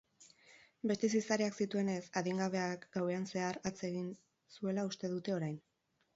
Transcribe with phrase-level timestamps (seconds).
[0.93, 4.09] Heste zizareak zituenez, adingabeak gauean zehar hatz egin
[4.57, 5.63] zuela uste dute orain.